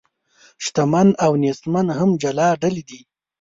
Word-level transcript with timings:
شتمن 0.65 1.07
او 1.23 1.31
نیستمن 1.43 1.87
هم 1.99 2.09
جلا 2.21 2.49
ډلې 2.61 2.83
دي. 2.89 2.99